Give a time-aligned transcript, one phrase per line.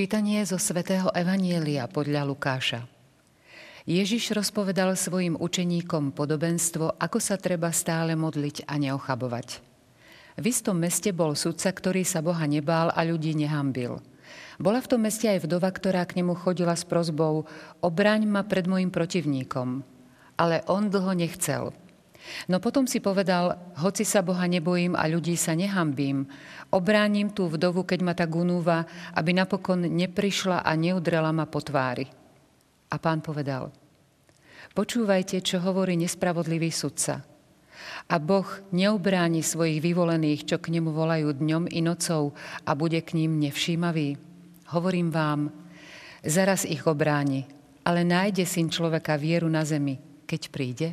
[0.00, 2.88] Čítanie zo svätého Evanielia podľa Lukáša.
[3.84, 9.60] Ježiš rozpovedal svojim učeníkom podobenstvo, ako sa treba stále modliť a neochabovať.
[10.40, 14.00] V istom meste bol sudca, ktorý sa Boha nebál a ľudí nehambil.
[14.56, 17.44] Bola v tom meste aj vdova, ktorá k nemu chodila s prozbou
[17.84, 19.84] obraň ma pred mojim protivníkom.
[20.40, 21.76] Ale on dlho nechcel.
[22.48, 26.26] No potom si povedal, hoci sa Boha nebojím a ľudí sa nehambím,
[26.70, 32.06] obránim tú vdovu, keď ma tak unúva, aby napokon neprišla a neudrela ma po tvári.
[32.90, 33.70] A pán povedal,
[34.74, 37.22] počúvajte, čo hovorí nespravodlivý sudca.
[38.10, 42.34] A Boh neobráni svojich vyvolených, čo k nemu volajú dňom i nocou
[42.66, 44.18] a bude k ním nevšímavý.
[44.74, 45.50] Hovorím vám,
[46.26, 47.46] zaraz ich obráni,
[47.86, 50.88] ale nájde syn človeka vieru na zemi, keď príde?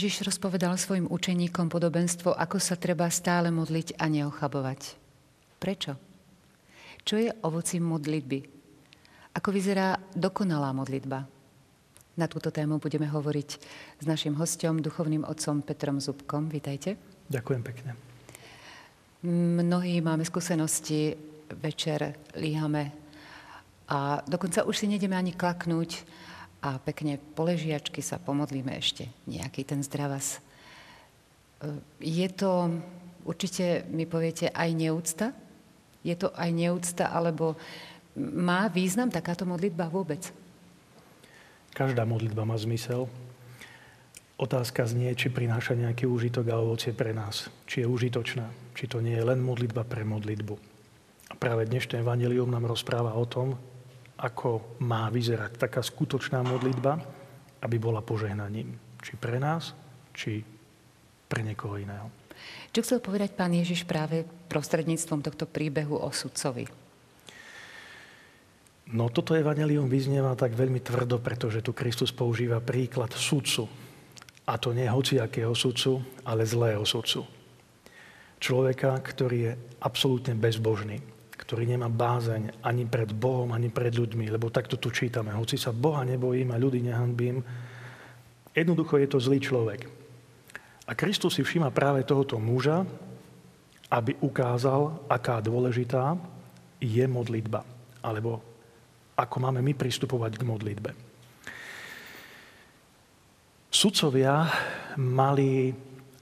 [0.00, 4.96] Ježiš rozpovedal svojim učeníkom podobenstvo, ako sa treba stále modliť a neochabovať.
[5.60, 5.92] Prečo?
[7.04, 8.40] Čo je ovocím modlitby?
[9.36, 11.28] Ako vyzerá dokonalá modlitba?
[12.16, 13.50] Na túto tému budeme hovoriť
[14.00, 16.48] s našim hostom, duchovným otcom Petrom Zubkom.
[16.48, 16.96] Vítajte.
[17.28, 17.92] Ďakujem pekne.
[19.60, 21.12] Mnohí máme skúsenosti,
[21.60, 22.88] večer líhame
[23.84, 26.08] a dokonca už si nedeme ani klaknúť,
[26.60, 30.36] a pekne poležiačky sa pomodlíme ešte nejaký ten zdravas.
[30.36, 30.40] E,
[32.04, 32.68] je to,
[33.24, 35.32] určite mi poviete, aj neúcta?
[36.04, 37.56] Je to aj neúcta, alebo
[38.16, 40.32] má význam takáto modlitba vôbec?
[41.72, 43.08] Každá modlitba má zmysel.
[44.40, 47.52] Otázka znie, či prináša nejaký úžitok a ovocie pre nás.
[47.68, 48.48] Či je užitočná.
[48.72, 50.56] Či to nie je len modlitba pre modlitbu.
[51.30, 53.60] A práve dnešné evanelium nám rozpráva o tom,
[54.20, 57.00] ako má vyzerať taká skutočná modlitba,
[57.64, 58.76] aby bola požehnaním.
[59.00, 59.72] Či pre nás,
[60.12, 60.44] či
[61.24, 62.12] pre niekoho iného.
[62.72, 66.68] Čo chcel povedať pán Ježiš práve prostredníctvom tohto príbehu o sudcovi?
[68.90, 73.70] No toto evanelium vyznieva tak veľmi tvrdo, pretože tu Kristus používa príklad sudcu.
[74.50, 77.22] A to nie hociakého sudcu, ale zlého sudcu.
[78.40, 81.09] Človeka, ktorý je absolútne bezbožný
[81.40, 85.32] ktorý nemá bázeň ani pred Bohom, ani pred ľuďmi, lebo takto tu čítame.
[85.32, 87.40] Hoci sa Boha nebojím a ľudí nehanbím,
[88.52, 89.88] jednoducho je to zlý človek.
[90.84, 92.84] A Kristus si všíma práve tohoto muža,
[93.90, 96.14] aby ukázal, aká dôležitá
[96.78, 97.64] je modlitba.
[98.04, 98.42] Alebo
[99.16, 100.90] ako máme my pristupovať k modlitbe.
[103.70, 104.50] Sudcovia
[104.98, 105.70] mali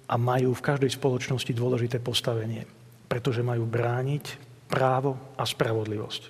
[0.08, 2.64] a majú v každej spoločnosti dôležité postavenie,
[3.08, 6.22] pretože majú brániť právo a spravodlivosť.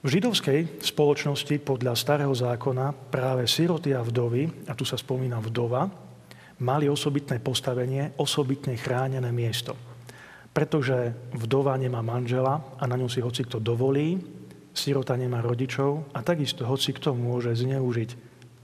[0.00, 5.92] V židovskej spoločnosti podľa starého zákona práve siroty a vdovy, a tu sa spomína vdova,
[6.64, 9.76] mali osobitné postavenie, osobitne chránené miesto.
[10.56, 14.16] Pretože vdova nemá manžela a na ňu si hoci kto dovolí,
[14.72, 18.10] sirota nemá rodičov a takisto hoci kto môže zneužiť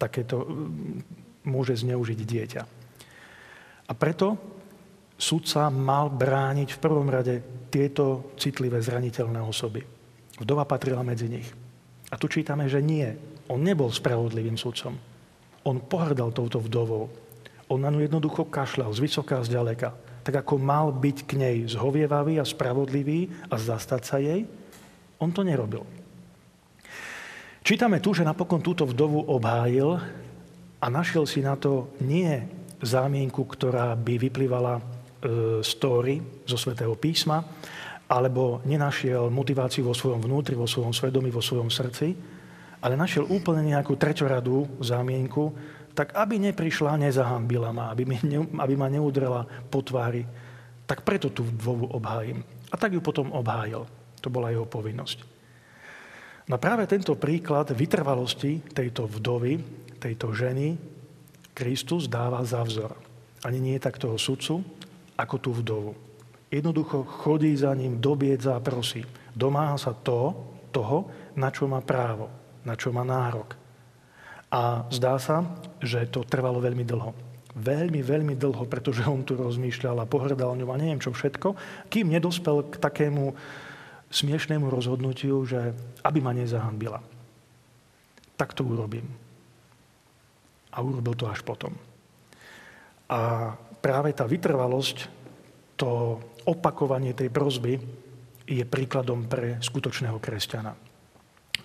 [0.00, 0.49] takéto,
[1.44, 2.62] môže zneužiť dieťa.
[3.87, 4.56] A preto
[5.17, 7.41] sudca mal brániť v prvom rade
[7.73, 9.81] tieto citlivé zraniteľné osoby.
[10.37, 11.49] Vdova patrila medzi nich.
[12.13, 13.09] A tu čítame, že nie.
[13.49, 14.95] On nebol spravodlivým sudcom.
[15.67, 17.11] On pohrdal touto vdovou.
[17.67, 19.91] On na ňu jednoducho kašľal z vysoká, z ďaleka.
[20.23, 24.47] Tak ako mal byť k nej zhovievavý a spravodlivý a zastať sa jej,
[25.19, 25.83] on to nerobil.
[27.67, 29.99] Čítame tu, že napokon túto vdovu obhájil
[30.79, 32.47] a našiel si na to nie
[32.79, 34.79] zámienku, ktorá by vyplývala
[35.62, 37.43] story zo svätého písma,
[38.06, 42.14] alebo nenašiel motiváciu vo svojom vnútri, vo svojom svedomí, vo svojom srdci,
[42.78, 45.50] ale našiel úplne nejakú treťoradú zámienku,
[45.96, 49.43] tak aby neprišla, nezahambila ma, aby, mi aby ma neudrela
[49.73, 50.23] po tvári,
[50.87, 52.44] tak preto tú vdovu obhájim.
[52.70, 53.88] A tak ju potom obhájil.
[54.22, 55.25] To bola jeho povinnosť.
[56.46, 59.58] Na práve tento príklad vytrvalosti tejto vdovy,
[59.99, 60.79] tejto ženy,
[61.56, 62.94] Kristus dáva za vzor.
[63.43, 64.62] Ani nie tak toho sudcu,
[65.17, 65.93] ako tú vdovu.
[66.53, 69.03] Jednoducho chodí za ním, dobiedza a prosí.
[69.35, 70.37] Domáha sa to,
[70.71, 72.29] toho, na čo má právo,
[72.63, 73.57] na čo má nárok.
[74.53, 75.43] A zdá sa,
[75.83, 77.11] že to trvalo veľmi dlho.
[77.57, 81.57] veľmi, veľmi dlho, pretože on tu rozmýšľal a pohrdal ňou a neviem čo všetko,
[81.89, 83.33] kým nedospel k takému
[84.13, 85.73] smiešnému rozhodnutiu, že
[86.05, 87.01] aby ma nezahanbila.
[88.37, 89.09] Tak to urobím.
[90.77, 91.73] A urobil to až potom.
[93.09, 94.99] A práve tá vytrvalosť,
[95.76, 97.76] to opakovanie tej prozby
[98.46, 100.73] je príkladom pre skutočného kresťana.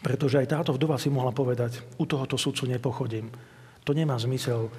[0.02, 3.30] Pretože aj táto vdova si mohla povedať, u tohoto sudcu nepochodím.
[3.86, 4.68] To nemá zmysel.
[4.68, 4.72] E,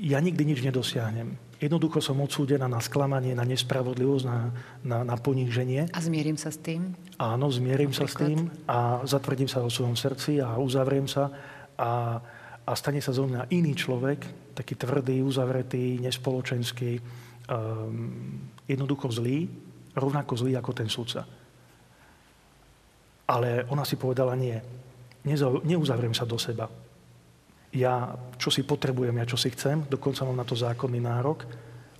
[0.00, 1.36] ja nikdy nič nedosiahnem.
[1.60, 4.38] Jednoducho som odsúdená na sklamanie, na nespravodlivosť, na,
[4.82, 5.92] na, na poníženie.
[5.92, 6.96] A zmierim sa s tým?
[7.20, 8.08] Áno, zmierim Napríklad?
[8.08, 11.30] sa s tým a zatvrdím sa o svojom srdci a uzavriem sa
[11.76, 12.18] a,
[12.62, 17.00] a stane sa zo mňa iný človek, taký tvrdý, uzavretý, nespoločenský,
[17.50, 19.50] um, jednoducho zlý,
[19.98, 21.26] rovnako zlý ako ten sudca.
[23.26, 24.54] Ale ona si povedala nie.
[25.66, 26.70] Neuzavriem sa do seba.
[27.72, 31.48] Ja, čo si potrebujem, ja čo si chcem, dokonca mám na to zákonný nárok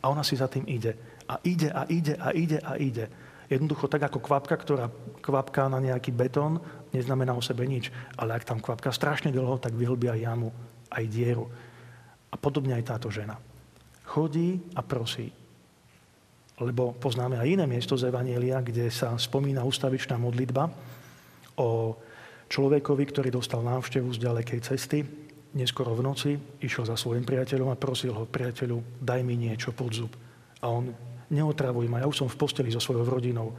[0.04, 0.92] a ona si za tým ide.
[1.26, 3.06] A ide a ide a ide a ide.
[3.52, 4.88] Jednoducho tak ako kvapka, ktorá
[5.20, 6.56] kvapká na nejaký betón,
[6.96, 7.92] neznamená o sebe nič.
[8.16, 10.48] Ale ak tam kvapka strašne dlho, tak vyhlbí aj jamu,
[10.88, 11.52] aj dieru.
[12.32, 13.36] A podobne aj táto žena.
[14.08, 15.28] Chodí a prosí.
[16.64, 20.72] Lebo poznáme aj iné miesto z Evanielia, kde sa spomína ustavičná modlitba
[21.60, 21.96] o
[22.48, 25.04] človekovi, ktorý dostal návštevu z ďalekej cesty,
[25.52, 26.32] neskoro v noci,
[26.64, 30.12] išiel za svojim priateľom a prosil ho, priateľu, daj mi niečo pod zub.
[30.64, 30.92] A on,
[31.32, 33.56] neotravuj ma, ja už som v posteli so svojou rodinou.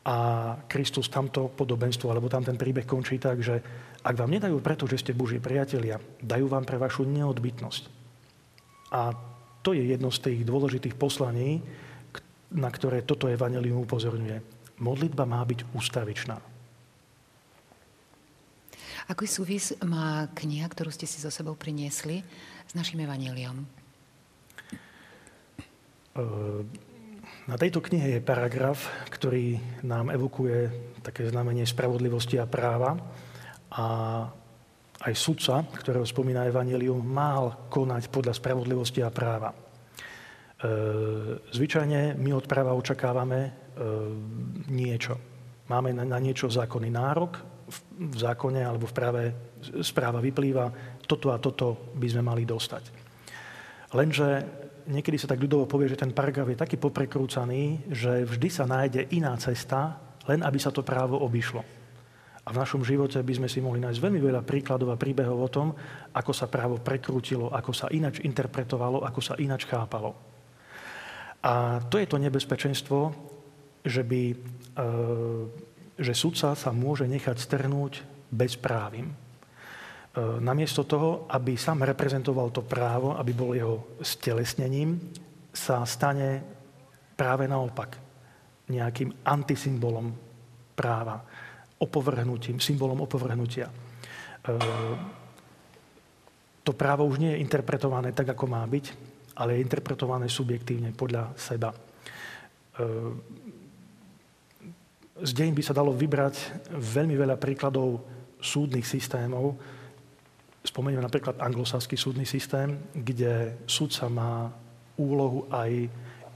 [0.00, 0.16] A
[0.64, 3.60] Kristus tamto podobenstvo, alebo tam ten príbeh končí tak, že
[4.00, 7.82] ak vám nedajú preto, že ste Boží priatelia, dajú vám pre vašu neodbytnosť.
[8.96, 9.12] A
[9.60, 11.60] to je jedno z tých dôležitých poslaní,
[12.56, 14.40] na ktoré toto evanelium upozorňuje.
[14.80, 16.40] Modlitba má byť ústavičná.
[19.10, 22.24] Aký súvis má kniha, ktorú ste si so sebou priniesli
[22.64, 23.79] s našim evaneliom?
[27.50, 30.70] Na tejto knihe je paragraf, ktorý nám evokuje
[31.02, 32.98] také znamenie spravodlivosti a práva.
[33.70, 33.86] A
[35.00, 39.50] aj sudca, ktorého spomína Evangelium, mal konať podľa spravodlivosti a práva.
[39.50, 39.56] E,
[41.56, 43.50] zvyčajne my od práva očakávame e,
[44.68, 45.16] niečo.
[45.72, 47.40] Máme na niečo zákonný nárok,
[48.00, 49.22] v zákone alebo v práve
[49.86, 52.84] správa vyplýva, toto a toto by sme mali dostať.
[53.94, 54.28] Lenže
[54.88, 59.10] niekedy sa tak ľudovo povie, že ten paragraf je taký poprekrúcaný, že vždy sa nájde
[59.12, 61.80] iná cesta, len aby sa to právo obišlo.
[62.40, 65.52] A v našom živote by sme si mohli nájsť veľmi veľa príkladov a príbehov o
[65.52, 65.68] tom,
[66.16, 70.16] ako sa právo prekrútilo, ako sa inač interpretovalo, ako sa inač chápalo.
[71.44, 72.98] A to je to nebezpečenstvo,
[73.84, 74.36] že, by, e,
[76.00, 79.12] že sudca sa môže nechať strnúť bezprávim.
[80.10, 84.98] E, namiesto toho, aby sám reprezentoval to právo, aby bol jeho stelesnením,
[85.54, 86.42] sa stane
[87.14, 87.98] práve naopak
[88.70, 90.10] nejakým antisymbolom
[90.74, 91.22] práva,
[91.78, 93.70] opovrhnutím, symbolom opovrhnutia.
[93.70, 93.74] E,
[96.66, 98.86] to právo už nie je interpretované tak, ako má byť,
[99.38, 101.70] ale je interpretované subjektívne podľa seba.
[101.70, 101.78] E,
[105.20, 108.02] z deň by sa dalo vybrať veľmi veľa príkladov
[108.40, 109.54] súdnych systémov.
[110.60, 114.52] Spomeniem napríklad anglosaský súdny systém, kde súdca má
[115.00, 115.88] úlohu aj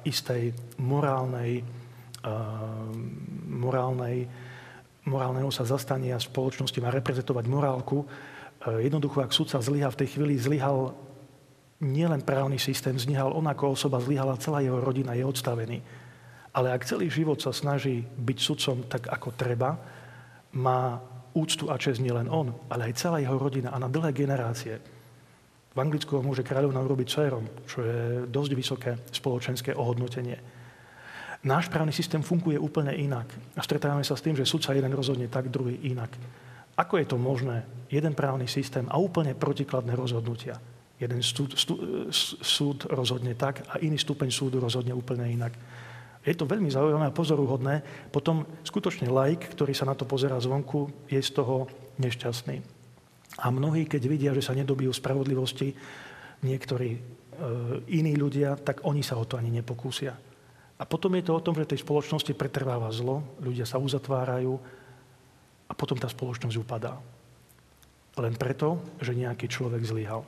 [0.05, 1.61] istej morálnej,
[2.25, 2.89] uh,
[3.49, 4.25] morálnej,
[5.05, 8.05] morálneho sa zastania spoločnosti, má reprezentovať morálku.
[8.65, 10.97] Uh, jednoducho, ak súdca zlyha v tej chvíli, zlyhal
[11.85, 15.85] nielen právny systém zlyhal, on ako osoba zlyhala, celá jeho rodina je odstavený.
[16.55, 19.75] Ale ak celý život sa snaží byť sudcom tak, ako treba,
[20.55, 21.03] má
[21.35, 24.79] úctu a čest nielen on, ale aj celá jeho rodina a na dlhé generácie.
[25.75, 27.99] V Anglicku ho môže kráľovna urobiť cérom, čo je
[28.31, 30.39] dosť vysoké spoločenské ohodnotenie.
[31.45, 33.29] Náš právny systém funguje úplne inak.
[33.59, 36.15] A stretávame sa s tým, že sudca jeden rozhodne tak, druhý inak.
[36.79, 37.67] Ako je to možné?
[37.91, 40.57] Jeden právny systém a úplne protikladné rozhodnutia.
[40.97, 41.59] Jeden súd,
[42.41, 45.53] súd rozhodne tak a iný stupeň súdu rozhodne úplne inak.
[46.25, 47.75] Je to veľmi zaujímavé a pozoruhodné.
[48.09, 51.69] Potom skutočne laik, ktorý sa na to pozera zvonku, je z toho
[52.01, 52.57] nešťastný.
[53.45, 55.77] A mnohí, keď vidia, že sa nedobijú spravodlivosti,
[56.41, 57.01] niektorí e,
[57.93, 60.17] iní ľudia, tak oni sa o to ani nepokúsia.
[60.81, 64.57] A potom je to o tom, že tej spoločnosti pretrváva zlo, ľudia sa uzatvárajú
[65.69, 66.97] a potom tá spoločnosť upadá.
[68.17, 70.25] Len preto, že nejaký človek zlyhal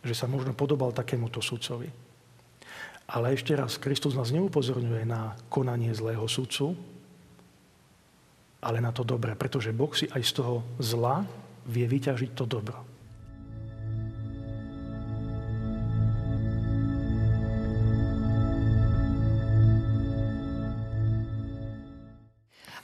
[0.00, 1.88] že sa možno podobal takémuto sudcovi.
[3.10, 6.78] Ale ešte raz, Kristus nás neupozorňuje na konanie zlého sudcu,
[8.62, 11.26] ale na to dobré, pretože Boh si aj z toho zla
[11.66, 12.78] vie vyťažiť to dobro.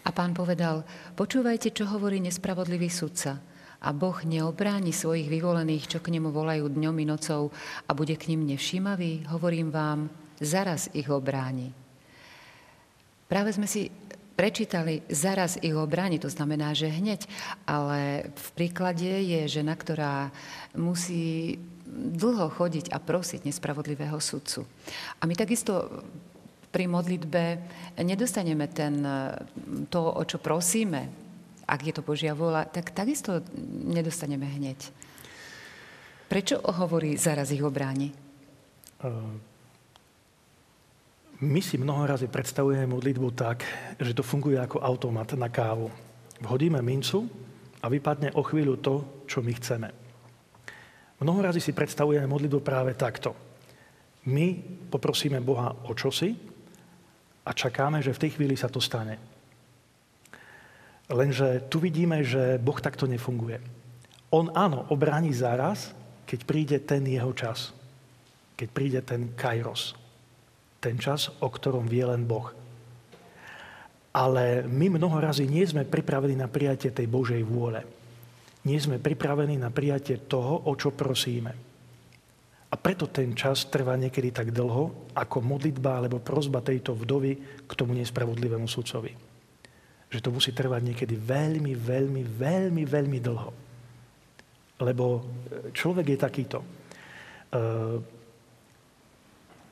[0.07, 0.83] A pán povedal,
[1.15, 3.39] počúvajte, čo hovorí nespravodlivý sudca.
[3.87, 7.55] A Boh neobráni svojich vyvolených, čo k nemu volajú dňom i nocou
[7.87, 9.31] a bude k ním nevšímavý?
[9.31, 10.11] Hovorím vám,
[10.43, 11.71] zaraz ich obráni.
[13.31, 13.87] Práve sme si
[14.37, 17.31] prečítali zaraz ich obráni, to znamená, že hneď.
[17.65, 20.35] Ale v príklade je žena, ktorá
[20.75, 21.57] musí
[21.97, 24.67] dlho chodiť a prosiť nespravodlivého sudcu.
[25.19, 26.03] A my takisto
[26.75, 27.43] pri modlitbe
[28.03, 29.01] nedostaneme ten,
[29.89, 31.26] to, o čo prosíme,
[31.67, 33.43] ak je to Božia vôľa, tak takisto
[33.83, 34.79] nedostaneme hneď.
[36.27, 38.11] Prečo hovorí zaraz ich obráni?
[39.03, 39.39] Ehm,
[41.43, 43.67] my si mnoho razy predstavujeme modlitbu tak,
[43.99, 45.91] že to funguje ako automat na kávu.
[46.41, 47.27] Vhodíme mincu
[47.83, 48.95] a vypadne o chvíľu to,
[49.29, 49.89] čo my chceme.
[51.21, 53.37] Mnoho razy si predstavujeme modlitbu práve takto.
[54.27, 54.59] My
[54.91, 56.35] poprosíme Boha o čosi
[57.47, 59.36] a čakáme, že v tej chvíli sa to stane.
[61.07, 63.63] Lenže tu vidíme, že Boh takto nefunguje.
[64.35, 65.95] On áno, obráni zaraz,
[66.27, 67.71] keď príde ten jeho čas.
[68.59, 69.95] Keď príde ten kairos.
[70.83, 72.51] Ten čas, o ktorom vie len Boh.
[74.17, 77.87] Ale my mnoho razy nie sme pripravení na prijatie tej Božej vôle.
[78.67, 81.55] Nie sme pripravení na prijatie toho, o čo prosíme.
[82.67, 87.73] A preto ten čas trvá niekedy tak dlho, ako modlitba alebo prozba tejto vdovy k
[87.79, 89.36] tomu nespravodlivému sudcovi.
[90.17, 93.53] Že to musí trvať niekedy veľmi, veľmi, veľmi, veľmi dlho.
[94.81, 95.21] Lebo e,
[95.77, 96.59] človek je takýto.
[96.61, 96.67] E,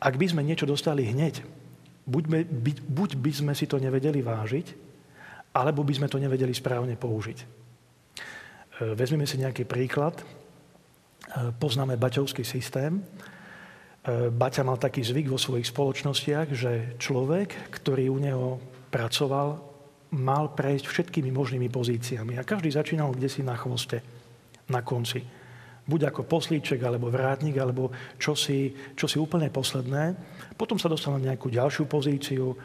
[0.05, 1.41] ak by sme niečo dostali hneď,
[2.05, 4.67] buď by, buď by sme si to nevedeli vážiť,
[5.57, 7.39] alebo by sme to nevedeli správne použiť.
[7.41, 7.47] E,
[8.93, 10.21] vezmeme si nejaký príklad.
[11.57, 13.01] Poznáme baťovský systém.
[14.07, 18.49] Baťa mal taký zvyk vo svojich spoločnostiach, že človek, ktorý u neho
[18.93, 19.74] pracoval,
[20.15, 22.39] mal prejsť všetkými možnými pozíciami.
[22.39, 24.01] A každý začínal kde si na chvoste,
[24.71, 25.21] na konci.
[25.85, 30.17] Buď ako poslíček, alebo vrátnik, alebo čosi, čosi úplne posledné.
[30.57, 32.57] Potom sa dostal na nejakú ďalšiu pozíciu.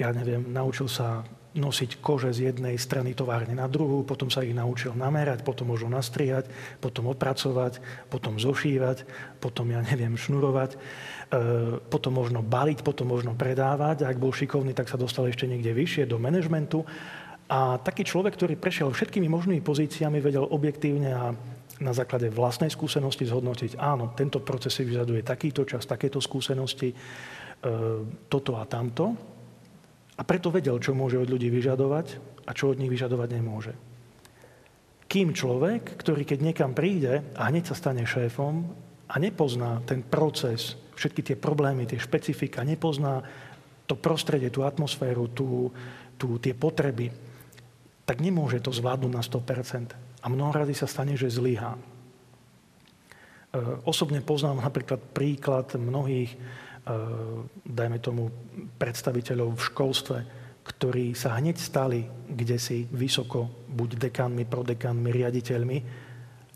[0.00, 1.20] Ja neviem, naučil sa
[1.52, 5.92] nosiť kože z jednej strany továrne na druhú, potom sa ich naučil namerať, potom možno
[5.92, 6.48] nastriať,
[6.80, 7.76] potom opracovať,
[8.08, 9.04] potom zošívať,
[9.36, 10.80] potom, ja neviem, šnurovať,
[11.88, 14.04] potom možno baliť, potom možno predávať.
[14.04, 16.84] Ak bol šikovný, tak sa dostal ešte niekde vyššie, do manažmentu.
[17.48, 21.32] A taký človek, ktorý prešiel všetkými možnými pozíciami, vedel objektívne a
[21.82, 26.96] na základe vlastnej skúsenosti zhodnotiť, áno, tento proces si vyžaduje takýto čas, takéto skúsenosti, e,
[28.30, 29.12] toto a tamto
[30.14, 32.06] a preto vedel, čo môže od ľudí vyžadovať
[32.46, 33.74] a čo od nich vyžadovať nemôže.
[35.10, 38.64] Kým človek, ktorý keď niekam príde a hneď sa stane šéfom
[39.10, 43.24] a nepozná ten proces, všetky tie problémy, tie špecifika, nepozná
[43.88, 45.72] to prostredie, tú atmosféru, tú,
[46.16, 47.10] tú, tie potreby,
[48.06, 50.22] tak nemôže to zvládnuť na 100%.
[50.22, 51.74] A mnoho razy sa stane, že zlyhá.
[51.74, 51.80] E,
[53.86, 56.34] osobne poznám napríklad príklad mnohých
[56.82, 56.90] Eh,
[57.62, 58.26] dajme tomu,
[58.74, 60.18] predstaviteľov v školstve,
[60.66, 62.58] ktorí sa hneď stali kde
[62.90, 65.78] vysoko, buď dekanmi, prodekánmi, riaditeľmi,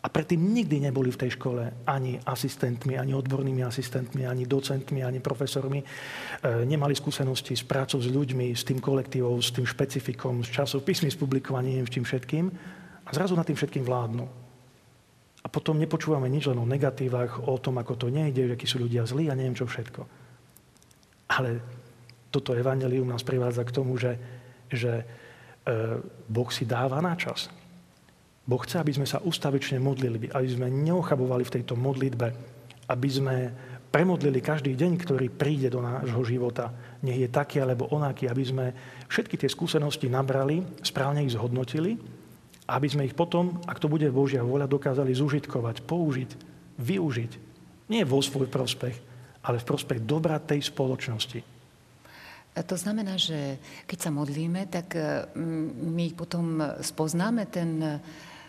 [0.07, 5.19] a predtým nikdy neboli v tej škole ani asistentmi, ani odbornými asistentmi, ani docentmi, ani
[5.19, 5.83] profesormi.
[5.83, 5.87] E,
[6.63, 11.19] nemali skúsenosti s prácou s ľuďmi, s tým kolektívom, s tým špecifikom, s časopismi, s
[11.19, 12.45] publikovaním, s tým všetkým.
[13.03, 14.31] A zrazu nad tým všetkým vládnu.
[15.43, 19.03] A potom nepočúvame nič len o negatívach, o tom, ako to nejde, akí sú ľudia
[19.11, 20.07] zlí a neviem čo všetko.
[21.35, 21.67] Ale
[22.31, 24.15] toto evanelium nás privádza k tomu, že,
[24.71, 25.05] že e,
[26.31, 27.51] Boh si dáva na čas.
[28.47, 32.27] Boh chce, aby sme sa ustavične modlili, aby sme neochabovali v tejto modlitbe,
[32.87, 33.37] aby sme
[33.91, 36.71] premodlili každý deň, ktorý príde do nášho života.
[37.03, 38.67] Nech je taký alebo onaký, aby sme
[39.11, 41.99] všetky tie skúsenosti nabrali, správne ich zhodnotili
[42.67, 46.31] aby sme ich potom, ak to bude Božia vôľa, dokázali zužitkovať, použiť,
[46.83, 47.33] využiť.
[47.87, 48.97] Nie vo svoj prospech,
[49.47, 51.41] ale v prospech dobra tej spoločnosti.
[52.57, 58.01] To znamená, že keď sa modlíme, tak mm, my potom spoznáme ten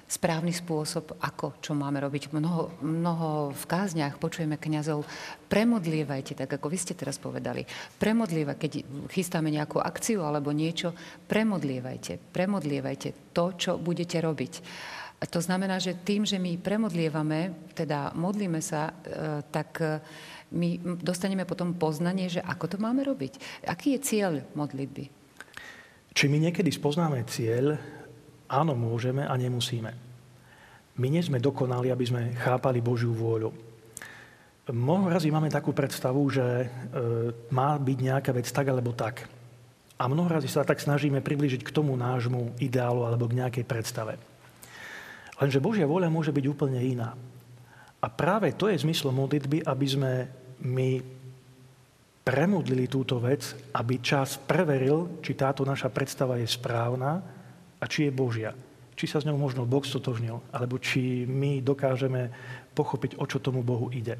[0.07, 2.31] správny spôsob, ako, čo máme robiť.
[2.31, 5.03] Mnoho, mnoho v kázniach počujeme kňazov,
[5.51, 7.67] premodlievajte, tak ako vy ste teraz povedali.
[7.99, 10.95] Premodlieva, keď chystáme nejakú akciu alebo niečo,
[11.27, 14.53] premodlievajte, premodlievajte to, čo budete robiť.
[15.17, 19.97] To znamená, že tým, že my premodlievame, teda modlíme sa, e, tak e,
[20.53, 23.65] my dostaneme potom poznanie, že ako to máme robiť.
[23.65, 25.09] Aký je cieľ modlitby?
[26.13, 27.81] Či my niekedy spoznáme cieľ,
[28.47, 29.91] Áno, môžeme a nemusíme.
[30.97, 33.53] My nie sme dokonali, aby sme chápali Božiu vôľu.
[34.67, 36.67] Mnoho razy máme takú predstavu, že e,
[37.55, 39.27] má byť nejaká vec tak alebo tak.
[39.95, 44.19] A mnoho razy sa tak snažíme približiť k tomu nášmu ideálu alebo k nejakej predstave.
[45.37, 47.15] Lenže Božia voľa môže byť úplne iná.
[48.01, 50.11] A práve to je zmyslo modlitby, aby sme
[50.65, 50.99] my
[52.27, 57.36] premodlili túto vec, aby čas preveril, či táto naša predstava je správna
[57.81, 58.51] a či je Božia.
[58.97, 62.33] Či sa s ňou možno Boh stotožnil, alebo či my dokážeme
[62.73, 64.17] pochopiť, o čo tomu Bohu ide.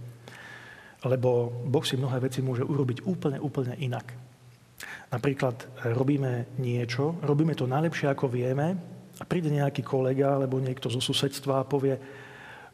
[1.02, 4.14] Lebo Boh si mnohé veci môže urobiť úplne, úplne inak.
[5.10, 8.78] Napríklad robíme niečo, robíme to najlepšie, ako vieme
[9.18, 11.98] a príde nejaký kolega alebo niekto zo susedstva a povie,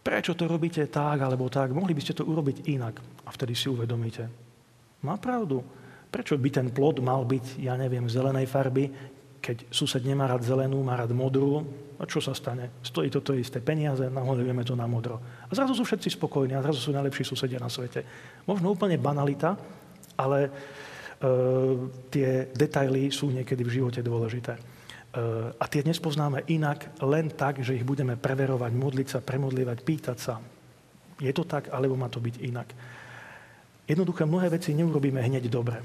[0.04, 3.00] prečo to robíte tak alebo tak, mohli by ste to urobiť inak.
[3.24, 4.28] A vtedy si uvedomíte,
[5.08, 5.64] má pravdu.
[6.14, 8.92] Prečo by ten plod mal byť, ja neviem, zelenej farby,
[9.44, 11.68] keď sused nemá rád zelenú, má rád modrú,
[12.00, 12.80] a čo sa stane?
[12.80, 15.20] Stojí toto isté peniaze, nahodujeme to na modro.
[15.20, 18.08] A zrazu sú všetci spokojní a zrazu sú najlepší susedia na svete.
[18.48, 19.60] Možno úplne banalita,
[20.16, 20.48] ale
[21.24, 21.30] E,
[22.12, 24.60] tie detaily sú niekedy v živote dôležité.
[24.60, 24.62] E,
[25.56, 30.18] a tie dnes poznáme inak, len tak, že ich budeme preverovať, modliť sa, premodlívať, pýtať
[30.20, 30.44] sa.
[31.24, 32.68] Je to tak, alebo má to byť inak.
[33.88, 35.80] Jednoduché mnohé veci neurobíme hneď dobre.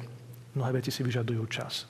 [0.59, 1.87] Mnohé veci si vyžadujú čas.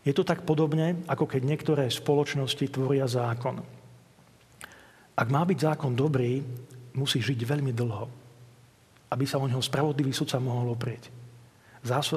[0.00, 3.60] Je to tak podobne, ako keď niektoré spoločnosti tvoria zákon.
[5.12, 6.40] Ak má byť zákon dobrý,
[6.96, 8.08] musí žiť veľmi dlho,
[9.12, 11.12] aby sa o neho spravodlivý sudca mohol oprieť.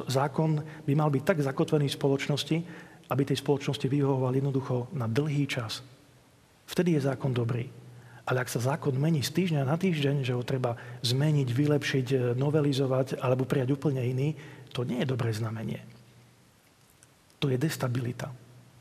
[0.07, 2.57] Zákon by mal byť tak zakotvený v spoločnosti,
[3.11, 5.83] aby tej spoločnosti vyhovoval jednoducho na dlhý čas.
[6.63, 7.67] Vtedy je zákon dobrý.
[8.23, 12.07] Ale ak sa zákon mení z týždňa na týždeň, že ho treba zmeniť, vylepšiť,
[12.39, 14.31] novelizovať alebo prijať úplne iný,
[14.71, 15.83] to nie je dobré znamenie.
[17.43, 18.31] To je destabilita.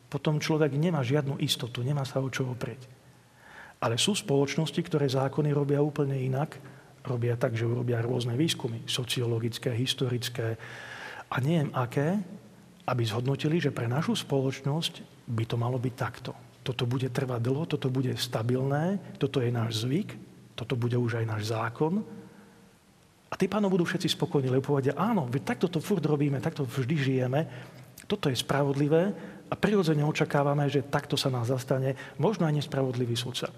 [0.06, 2.86] Potom človek nemá žiadnu istotu, nemá sa o čo oprieť.
[3.82, 6.62] Ale sú spoločnosti, ktoré zákony robia úplne inak
[7.02, 10.54] robia tak, že urobia rôzne výskumy, sociologické, historické
[11.26, 12.18] a neviem aké,
[12.86, 16.32] aby zhodnotili, že pre našu spoločnosť by to malo byť takto.
[16.62, 20.14] Toto bude trvať dlho, toto bude stabilné, toto je náš zvyk,
[20.54, 22.06] toto bude už aj náš zákon.
[23.32, 26.94] A tí pánov budú všetci spokojní, lebo povedia, áno, takto to furt robíme, takto vždy
[27.00, 27.40] žijeme,
[28.12, 29.16] toto je spravodlivé
[29.48, 33.48] a prirodzene očakávame, že takto sa nás zastane možno aj nespravodlivý sudca.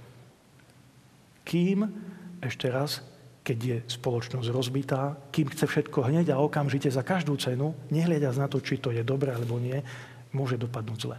[1.43, 1.83] Kým,
[2.38, 3.03] ešte raz,
[3.43, 8.47] keď je spoločnosť rozbitá, kým chce všetko hneď a okamžite za každú cenu, nehliadiac na
[8.47, 9.83] to, či to je dobré alebo nie,
[10.31, 11.19] môže dopadnúť zle.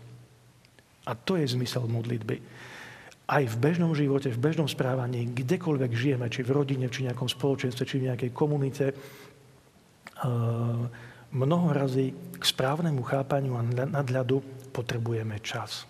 [1.06, 2.40] A to je zmysel modlitby.
[3.28, 7.28] Aj v bežnom živote, v bežnom správaní, kdekoľvek žijeme, či v rodine, či v nejakom
[7.28, 8.96] spoločenstve, či v nejakej komunite, eh,
[11.36, 14.40] mnoho razy k správnemu chápaniu a nadľadu
[14.72, 15.84] potrebujeme čas,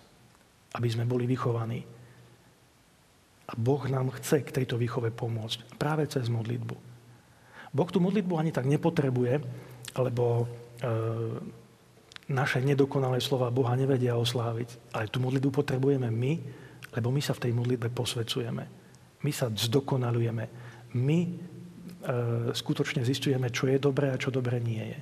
[0.74, 1.96] aby sme boli vychovaní
[3.46, 5.78] a Boh nám chce k tejto výchove pomôcť.
[5.78, 6.76] Práve cez modlitbu.
[7.70, 9.38] Boh tú modlitbu ani tak nepotrebuje,
[10.02, 10.46] lebo e,
[12.26, 14.90] naše nedokonalé slova Boha nevedia osláviť.
[14.98, 16.32] Ale tú modlitbu potrebujeme my,
[16.98, 18.64] lebo my sa v tej modlitbe posvecujeme.
[19.22, 20.44] My sa zdokonalujeme.
[20.98, 21.30] My e,
[22.50, 24.98] skutočne zistujeme, čo je dobré a čo dobré nie je.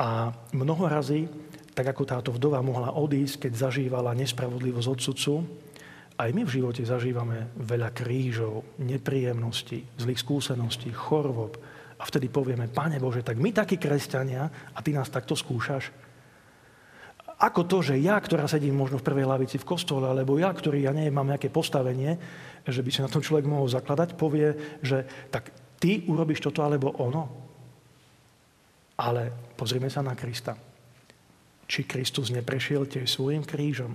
[0.00, 1.28] A mnoho razy,
[1.76, 5.34] tak ako táto vdova mohla odísť, keď zažívala nespravodlivosť od sudcu,
[6.20, 11.56] aj my v živote zažívame veľa krížov, nepríjemností, zlých skúseností, chorôb.
[11.96, 15.88] A vtedy povieme, Pane Bože, tak my takí kresťania a Ty nás takto skúšaš?
[17.40, 20.84] Ako to, že ja, ktorá sedím možno v prvej lavici v kostole, alebo ja, ktorý,
[20.84, 22.20] ja neviem, mám nejaké postavenie,
[22.68, 25.48] že by si na tom človek mohol zakladať, povie, že tak
[25.80, 27.24] ty urobíš toto alebo ono.
[29.00, 30.56] Ale pozrime sa na Krista.
[31.68, 33.92] Či Kristus neprešiel tiež svojim krížom?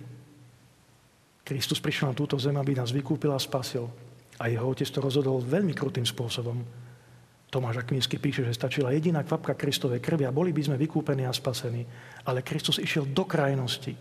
[1.41, 3.89] Kristus prišiel na túto zem, aby nás vykúpil a spasil.
[4.37, 6.61] A jeho otec to rozhodol veľmi krutým spôsobom.
[7.49, 11.33] Tomáš Akvinsky píše, že stačila jediná kvapka Kristovej krvi a boli by sme vykúpení a
[11.33, 11.85] spasení.
[12.27, 13.95] Ale Kristus išiel do krajnosti.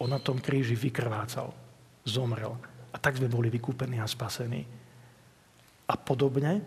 [0.00, 1.50] On na tom kríži vykrvácal.
[2.06, 2.54] Zomrel.
[2.92, 4.62] A tak sme boli vykúpení a spasení.
[5.88, 6.62] A podobne,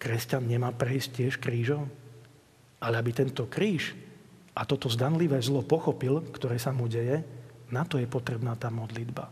[0.00, 1.99] kresťan nemá prejsť tiež krížom.
[2.80, 3.92] Ale aby tento kríž
[4.56, 7.22] a toto zdanlivé zlo pochopil, ktoré sa mu deje,
[7.70, 9.30] na to je potrebná tá modlitba.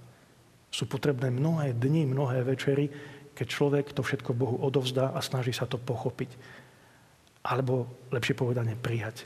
[0.70, 2.92] Sú potrebné mnohé dni, mnohé večery,
[3.34, 6.34] keď človek to všetko Bohu odovzdá a snaží sa to pochopiť.
[7.46, 9.24] Alebo lepšie povedané prijať.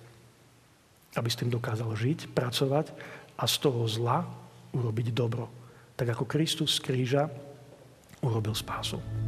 [1.16, 2.92] Aby s tým dokázal žiť, pracovať
[3.36, 4.24] a z toho zla
[4.72, 5.48] urobiť dobro.
[5.96, 7.28] Tak ako Kristus z kríža
[8.24, 9.21] urobil spásu.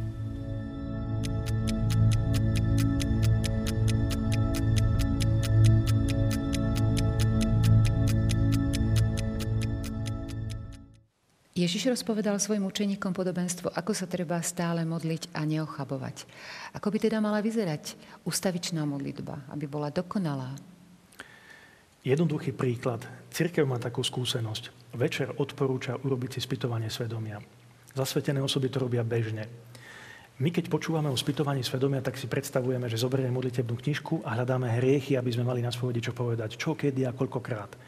[11.55, 16.27] Ježiš rozpovedal svojim učeníkom podobenstvo, ako sa treba stále modliť a neochabovať.
[16.75, 17.95] Ako by teda mala vyzerať
[18.27, 20.51] ustavičná modlitba, aby bola dokonalá?
[22.03, 23.07] Jednoduchý príklad.
[23.31, 24.91] Cirkev má takú skúsenosť.
[24.99, 27.39] Večer odporúča urobiť si spytovanie svedomia.
[27.95, 29.47] Zasvetené osoby to robia bežne.
[30.43, 34.75] My, keď počúvame o spytovaní svedomia, tak si predstavujeme, že zoberieme modlitebnú knižku a hľadáme
[34.75, 37.79] hriechy, aby sme mali na spovedi čo povedať, čo, kedy a koľkokrát.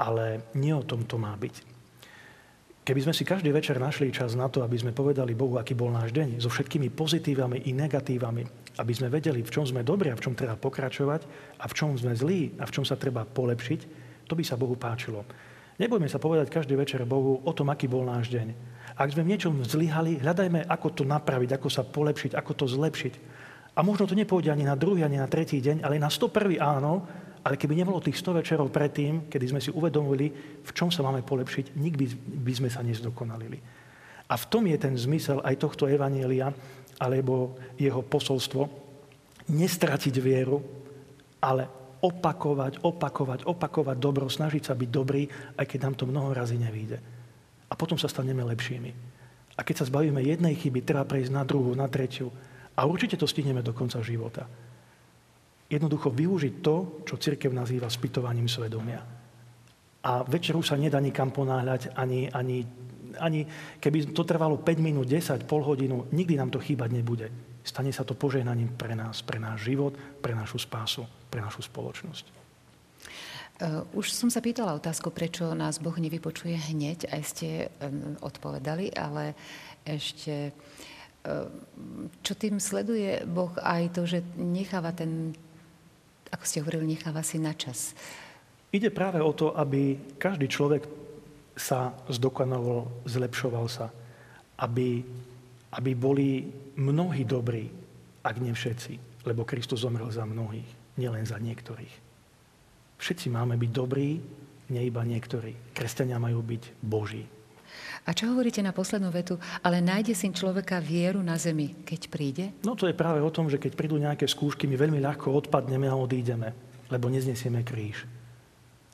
[0.00, 1.73] Ale nie o tom to má byť.
[2.84, 5.88] Keby sme si každý večer našli čas na to, aby sme povedali Bohu, aký bol
[5.88, 8.44] náš deň, so všetkými pozitívami i negatívami,
[8.76, 11.24] aby sme vedeli, v čom sme dobrí a v čom treba pokračovať
[11.56, 13.80] a v čom sme zlí a v čom sa treba polepšiť,
[14.28, 15.24] to by sa Bohu páčilo.
[15.80, 18.52] Nebojme sa povedať každý večer Bohu o tom, aký bol náš deň.
[19.00, 23.14] Ak sme v niečom zlyhali, hľadajme, ako to napraviť, ako sa polepšiť, ako to zlepšiť.
[23.74, 26.60] A možno to nepôjde ani na druhý, ani na tretí deň, ale na 101.
[26.60, 27.08] áno,
[27.44, 30.32] ale keby nebolo tých 100 večerov predtým, kedy sme si uvedomili,
[30.64, 32.04] v čom sa máme polepšiť, nikdy
[32.40, 33.60] by sme sa nezdokonalili.
[34.24, 36.48] A v tom je ten zmysel aj tohto evanielia,
[36.96, 38.64] alebo jeho posolstvo,
[39.52, 40.64] nestratiť vieru,
[41.44, 41.68] ale
[42.00, 45.28] opakovať, opakovať, opakovať dobro, snažiť sa byť dobrý,
[45.60, 47.14] aj keď nám to mnoho razy nevíde
[47.70, 48.90] a potom sa staneme lepšími.
[49.58, 52.30] A keď sa zbavíme jednej chyby, treba prejsť na druhú, na tretiu.
[52.78, 54.46] A určite to stihneme do konca života.
[55.68, 59.00] Jednoducho využiť to, čo cirkev nazýva spytovaním svedomia.
[60.04, 62.60] A večeru sa nedá nikam ponáhľať, ani, ani,
[63.16, 63.40] ani
[63.80, 67.26] keby to trvalo 5 minút, 10, pol hodinu, nikdy nám to chýbať nebude.
[67.64, 72.44] Stane sa to požehnaním pre nás, pre náš život, pre našu spásu, pre našu spoločnosť.
[73.54, 77.48] Uh, už som sa pýtala otázku, prečo nás Boh nevypočuje hneď, aj ste
[77.80, 79.38] um, odpovedali, ale
[79.86, 81.48] ešte, uh,
[82.20, 85.32] čo tým sleduje Boh aj to, že necháva ten,
[86.34, 87.94] ako ste hovorili, necháva si na čas.
[88.74, 90.82] Ide práve o to, aby každý človek
[91.54, 93.94] sa zdokonaloval, zlepšoval sa.
[94.58, 95.06] Aby,
[95.78, 97.70] aby boli mnohí dobrí,
[98.26, 99.22] ak nie všetci.
[99.22, 101.94] Lebo Kristus zomrel za mnohých, nielen za niektorých.
[102.98, 104.18] Všetci máme byť dobrí,
[104.74, 105.54] nie iba niektorí.
[105.70, 107.22] Kresťania majú byť Boží.
[108.04, 109.40] A čo hovoríte na poslednú vetu?
[109.64, 112.44] Ale nájde si človeka vieru na zemi, keď príde?
[112.60, 115.88] No to je práve o tom, že keď prídu nejaké skúšky, my veľmi ľahko odpadneme
[115.88, 116.52] a odídeme,
[116.92, 118.04] lebo neznesieme kríž.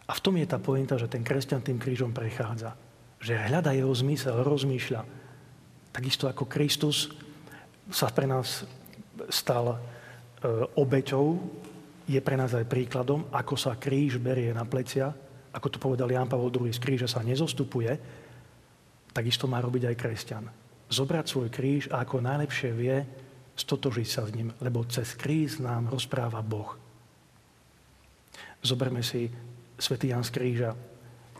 [0.06, 2.78] A v tom je tá pointa, že ten kresťan tým krížom prechádza.
[3.18, 5.02] Že hľada jeho zmysel, rozmýšľa.
[5.90, 7.10] Takisto ako Kristus
[7.90, 8.62] sa pre nás
[9.26, 9.78] stal e,
[10.78, 11.38] obeťou
[12.06, 15.14] je pre nás aj príkladom, ako sa kríž berie na plecia,
[15.50, 17.98] ako to povedal Jan Pavel II, z kríža sa nezostupuje,
[19.10, 20.44] takisto má robiť aj kresťan.
[20.90, 23.06] Zobrať svoj kríž a ako najlepšie vie
[23.54, 26.74] stotožiť sa s ním, lebo cez kríž nám rozpráva Boh.
[28.60, 29.30] Zoberme si
[29.80, 30.70] svätý Jan z kríža.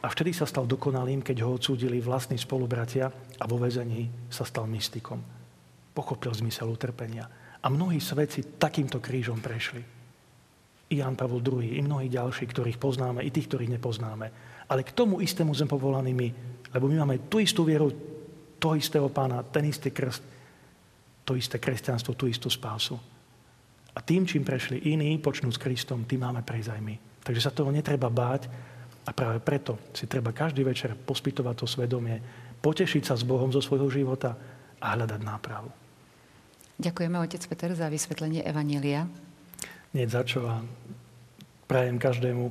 [0.01, 4.65] A vtedy sa stal dokonalým, keď ho odsúdili vlastní spolubratia a vo väzení sa stal
[4.65, 5.21] mystikom.
[5.93, 7.29] Pochopil zmysel utrpenia.
[7.61, 10.01] A mnohí svedci takýmto krížom prešli
[10.91, 14.27] i Jan Pavel II, i mnohí ďalší, ktorých poznáme, i tých, ktorých nepoznáme.
[14.67, 16.29] Ale k tomu istému sme povolaní my,
[16.75, 17.93] lebo my máme tú istú vieru,
[18.61, 20.23] toho istého pána, ten istý krst,
[21.25, 22.99] to isté kresťanstvo, tú istú spásu.
[23.97, 26.95] A tým, čím prešli iní, počnú s Kristom, tým máme prejsť aj my.
[27.25, 28.47] Takže sa toho netreba báť
[29.09, 32.21] a práve preto si treba každý večer pospytovať to svedomie,
[32.61, 34.37] potešiť sa s Bohom zo svojho života
[34.79, 35.73] a hľadať nápravu.
[36.81, 39.09] Ďakujeme, otec Peter, za vysvetlenie Evanielia
[39.95, 40.63] nie za čo a
[41.67, 42.51] prajem každému,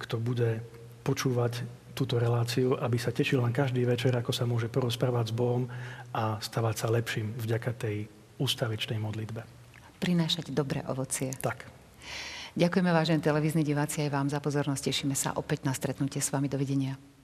[0.00, 0.60] kto bude
[1.04, 1.64] počúvať
[1.98, 5.66] túto reláciu, aby sa tešil len každý večer, ako sa môže porozprávať s Bohom
[6.14, 8.06] a stavať sa lepším vďaka tej
[8.38, 9.42] ústavečnej modlitbe.
[9.98, 11.34] Prinášať dobré ovocie.
[11.42, 11.66] Tak.
[12.54, 14.94] Ďakujeme, vážení televízni diváci, aj vám za pozornosť.
[14.94, 16.46] Tešíme sa opäť na stretnutie s vami.
[16.46, 17.17] Dovidenia.